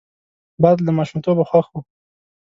باد 0.61 0.77
له 0.85 0.91
ماشومتوبه 0.97 1.43
خوښ 1.49 1.65
وو 1.71 1.79